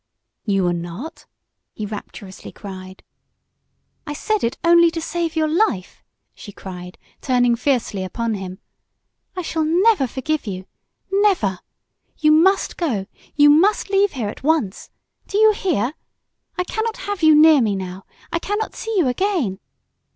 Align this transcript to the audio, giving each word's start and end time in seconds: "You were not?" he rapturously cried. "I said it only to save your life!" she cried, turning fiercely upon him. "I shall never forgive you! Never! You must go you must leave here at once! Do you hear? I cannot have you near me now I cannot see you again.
"You 0.45 0.63
were 0.63 0.73
not?" 0.73 1.27
he 1.75 1.85
rapturously 1.85 2.51
cried. 2.51 3.03
"I 4.07 4.13
said 4.13 4.43
it 4.43 4.57
only 4.63 4.89
to 4.89 4.99
save 4.99 5.35
your 5.35 5.47
life!" 5.47 6.01
she 6.33 6.51
cried, 6.51 6.97
turning 7.21 7.55
fiercely 7.55 8.03
upon 8.03 8.33
him. 8.33 8.57
"I 9.35 9.43
shall 9.43 9.63
never 9.63 10.07
forgive 10.07 10.47
you! 10.47 10.65
Never! 11.11 11.59
You 12.17 12.31
must 12.31 12.77
go 12.77 13.05
you 13.35 13.51
must 13.51 13.91
leave 13.91 14.13
here 14.13 14.27
at 14.29 14.41
once! 14.41 14.89
Do 15.27 15.37
you 15.37 15.51
hear? 15.53 15.93
I 16.57 16.63
cannot 16.63 16.97
have 17.05 17.21
you 17.21 17.35
near 17.35 17.61
me 17.61 17.75
now 17.75 18.05
I 18.31 18.39
cannot 18.39 18.73
see 18.75 18.95
you 18.97 19.07
again. 19.07 19.59